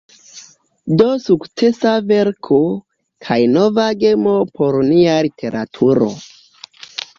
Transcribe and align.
Do 1.01 1.09
sukcesa 1.25 1.91
verko, 2.13 2.57
kaj 3.27 3.39
nova 3.59 3.87
gemo 4.07 4.35
por 4.57 4.81
nia 4.89 5.21
literaturo. 5.31 6.11